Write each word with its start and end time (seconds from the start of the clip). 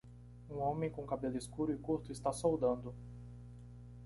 Um 0.49 0.57
homem 0.57 0.89
com 0.89 1.05
cabelo 1.05 1.37
escuro 1.37 1.71
e 1.71 1.77
curto 1.77 2.11
está 2.11 2.33
soldando. 2.33 2.95